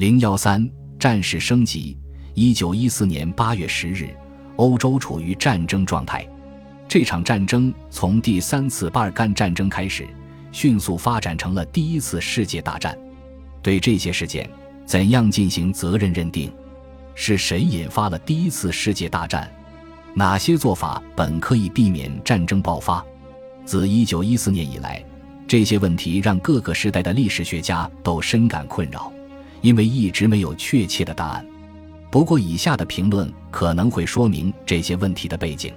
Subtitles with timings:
[0.00, 0.66] 零幺三
[0.98, 1.94] 战事升级。
[2.32, 4.08] 一九一四年八月十日，
[4.56, 6.26] 欧洲处于战争状态。
[6.88, 10.08] 这场战争从第三次巴尔干战争开始，
[10.52, 12.96] 迅速发展成了第一次世界大战。
[13.60, 14.48] 对这些事件，
[14.86, 16.50] 怎样进行责任认定？
[17.14, 19.52] 是谁引发了第一次世界大战？
[20.14, 23.04] 哪些做法本可以避免战争爆发？
[23.66, 25.04] 自一九一四年以来，
[25.46, 29.12] 这些问题让各个时代的历史学家都深感困扰，
[29.60, 31.46] 因为一直没有确切的答案。
[32.10, 35.72] 不过，以下的评论可能会说明这些问题的背景：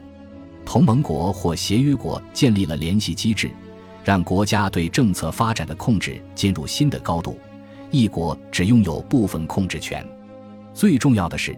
[0.65, 3.51] 同盟国或协约国建立了联系机制，
[4.03, 7.33] 让国家对政策发展的控制进入新的高度；
[7.91, 10.03] 一国只拥有部分控制权。
[10.73, 11.55] 最重要的是，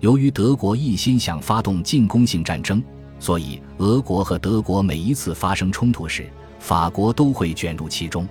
[0.00, 2.82] 由于德国一心想发动进攻性战争，
[3.20, 8.26] 所以俄国和德国每一次发生冲突时，法国都会卷入其中。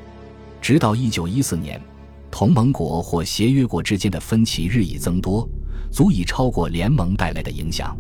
[0.62, 1.82] 直到一九一四年，
[2.38, 5.48] 同盟国或协约国之间的分歧日益增多。
[5.90, 7.98] 足以超过联盟带来的影响。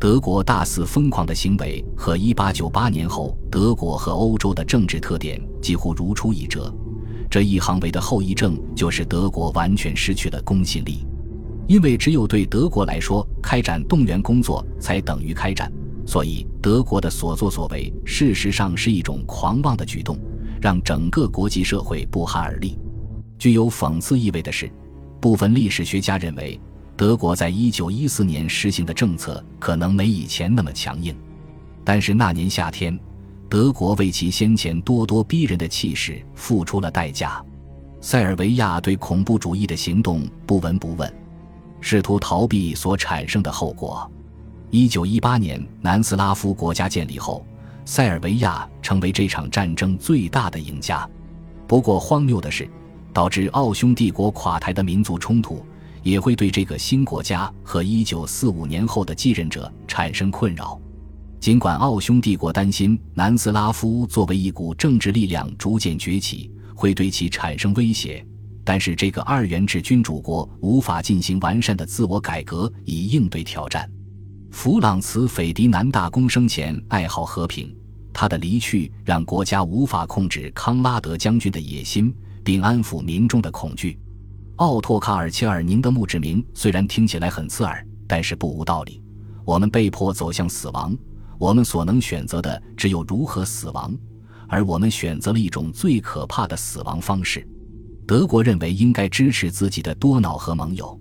[0.00, 6.74] 德国大肆疯狂的行为和1898年后德国和欧洲的政治特点几乎如出一辙。
[7.30, 11.06] 这一行为的后遗症就是德国完全失去了公信力，
[11.68, 15.70] 因为只有对德国来说，开展动员工作才等于开战，
[16.06, 20.16] 所以德国的所作所为事实上是一种狂妄的举动，
[20.62, 22.78] 让整个国际社会不寒而栗。
[23.38, 24.70] 具有讽刺意味的是，
[25.20, 26.60] 部分历史学家认为。
[26.98, 31.14] 德国在一九一四年实行的政策可能没以前那么强硬，
[31.84, 32.98] 但是那年夏天，
[33.50, 37.44] 德国为其先前咄咄逼人的气势付出了代价。
[38.00, 41.14] 塞尔维亚对恐怖主义的行动不闻不问，
[41.82, 44.10] 试图逃避所产生的后果。
[44.70, 47.44] 一九一八年南斯拉夫国家建立后，
[47.84, 51.06] 塞尔维亚成为这场战争最大的赢家。
[51.66, 52.66] 不过荒谬的是，
[53.16, 55.64] 导致奥匈帝国垮台的民族冲突。
[56.02, 60.78] 也会对这个新国家和一九四五年后的继任者产生困扰。
[61.40, 68.24] 尽管奥匈帝国担心南斯拉夫作为一股政治力量逐渐崛起会对其产生威胁，
[68.62, 73.90] 但是这个二元制君主国无法进行完善的自我改革以应对挑战。
[74.52, 77.74] 弗朗茨·斐迪南大公生前爱好和平，
[78.12, 82.14] 他的离去让国家无法控制康拉德将军的野心，
[82.46, 83.98] 并安抚民众的恐惧。
[84.54, 89.02] 奥托·卡尔切尔宁的墓志铭虽然听起来很刺耳，但是不无道理。
[89.44, 90.96] 我们被迫走向死亡，
[91.40, 93.92] 我们所能选择的只有如何死亡，
[94.48, 97.44] 而我们选择了一种最可怕的死亡方式。
[98.06, 100.96] 德国认为应该支持自己的多瑙河盟友，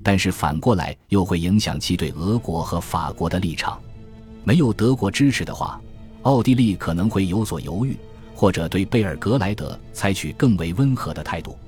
[0.00, 3.80] 但是反过来又会影响其对俄国和法国的立场。
[4.44, 5.80] 没有德国支持的话，
[6.22, 7.96] 奥地利可能会有所犹豫，
[8.44, 11.58] 或者对贝尔格莱德采取更为温和的态度。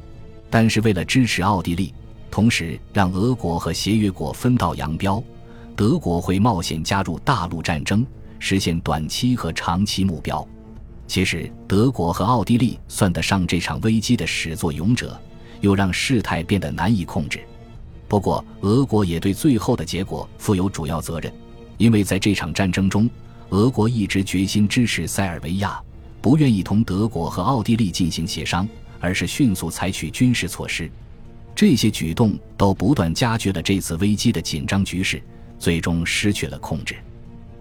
[0.50, 1.94] 但是为了支持奥地利，
[2.30, 5.24] 同时让俄国和协约国分道扬镳，
[5.74, 8.04] 德国会冒险加入大陆战争，
[8.38, 10.46] 实现短期和长期目标。
[11.06, 15.18] 其实，德国和奥地利算得上这场危机的始作俑者，
[15.62, 17.40] 又让事态变得难以控制。
[18.06, 21.32] 不过，俄国也对最后的结果负有主要责任，
[21.78, 23.08] 因为在这场战争中，
[23.48, 25.82] 俄国一直决心支持塞尔维亚，
[26.26, 28.68] 不愿意同德国和奥地利进行协商。
[28.98, 30.90] 而是迅速采取军事措施，
[31.54, 35.22] 这些举动都不断加剧了这次危机的紧张局势，
[35.60, 36.96] 最终失去了控制。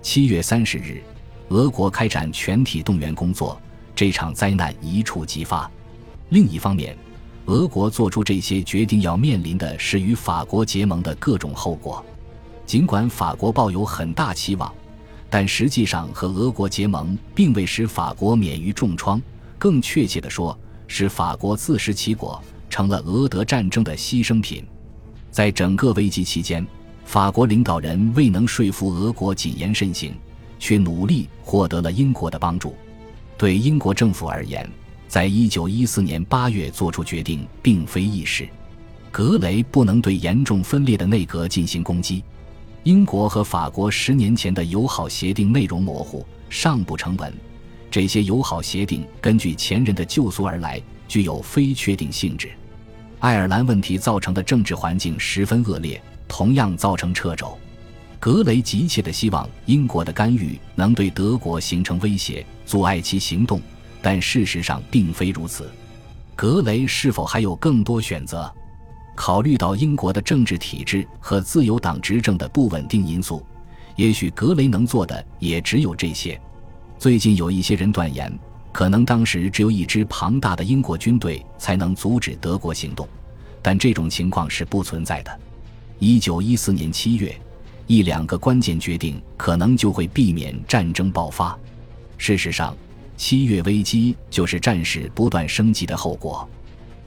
[0.01, 1.03] 七月三十日，
[1.49, 3.61] 俄国开展全体动员工作，
[3.93, 5.69] 这场灾难一触即发。
[6.29, 6.97] 另一方面，
[7.45, 12.03] 俄国做出这些决定要面临的是与法国结盟的各种后果。
[12.65, 14.73] 尽管法国抱有很大期望，
[15.29, 19.21] 但实际上和俄国结盟并未使法国免于重创，
[19.57, 20.57] 更确切地说。
[20.87, 24.63] 使法国自食其果，成了俄德战争的牺牲品。
[25.31, 26.63] 在整个危机期间，
[27.05, 30.13] 法国领导人未能说服俄国谨言慎行，
[30.59, 32.75] 却努力获得了英国的帮助。
[33.35, 34.69] 对英国政府而言，
[35.07, 38.47] 在一九一四年八月做出决定并非易事。
[39.11, 42.23] 格雷不能对严重分裂的内阁进行攻击。
[42.85, 47.33] 英国和法国十年前的友好协定内容模糊，尚不成文。
[47.89, 52.51] 这些友好协定根据前人的旧俗而来，具有非确定性质。
[53.21, 57.57] 爱尔兰问题造成的政治环境十分恶劣，同样造成掣肘。
[58.19, 63.59] 格雷急切地希望英国的干预能对德国形成威胁，阻碍其行动，
[63.99, 65.71] 但事实上并非如此。
[66.35, 68.53] 格雷是否还有更多选择？
[69.15, 73.43] 考虑到英国的政治体制和自由党执政的不稳定因素，
[73.95, 76.39] 也许格雷能做的也只有这些。
[76.99, 78.31] 最近有一些人断言，
[78.71, 83.07] 可能当时只有一支庞大的英国军队才能阻止德国行动，
[83.61, 85.39] 但这种情况是不存在的。
[85.97, 87.33] 一九一四年七月，
[87.87, 91.57] 一两个关键决定可能就会避免战争爆发。
[92.17, 92.75] 事实上，
[93.15, 96.47] 七月危机就是战事不断升级的后果。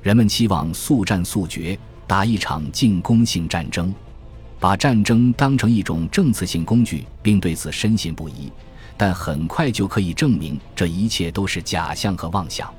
[0.03, 1.79] 人们期望速战速决，
[2.09, 3.95] 打一场进攻性战争，
[4.59, 8.51] 把战争当成一种政策性工具，并对此深信不疑。
[8.97, 12.73] 但很快就可以证明，这一切都是假象和妄想。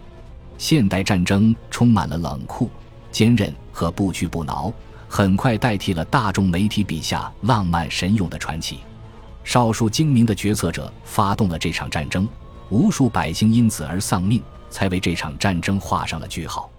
[0.58, 2.72] 现代战争充满了冷酷、
[3.12, 4.74] 坚韧和不屈不挠，
[5.08, 8.80] 很快代替了大众媒体笔下浪漫神勇的传奇。
[9.44, 12.28] 少数精明的决策者发动了这场战争，
[12.70, 14.42] 无数百姓因此而丧命，
[14.72, 16.70] 才为这场战争画上了句号。